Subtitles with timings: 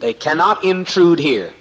[0.00, 1.52] They cannot intrude here.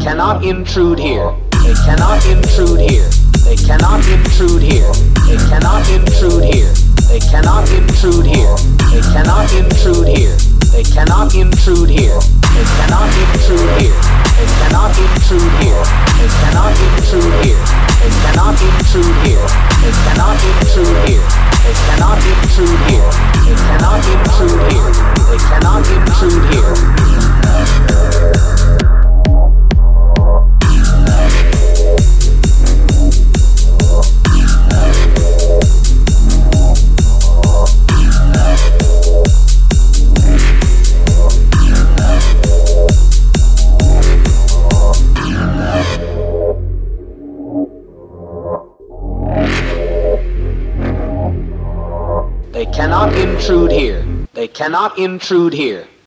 [0.00, 1.34] Cannot intrude here.
[1.62, 3.08] They cannot intrude here.
[3.44, 4.92] They cannot intrude here.
[5.26, 6.72] They cannot intrude here.
[7.08, 8.56] They cannot intrude here.
[8.90, 10.36] They cannot intrude here.
[10.72, 12.18] They cannot intrude here.
[12.52, 13.94] They cannot intrude here.
[14.34, 15.82] They cannot intrude here.
[16.18, 17.56] They cannot intrude here.
[18.02, 19.46] They cannot intrude here.
[19.80, 21.26] They cannot intrude here.
[21.62, 23.08] They cannot intrude here.
[23.44, 25.35] They cannot intrude here.
[52.56, 54.02] They cannot intrude here.
[54.32, 55.86] They cannot intrude here.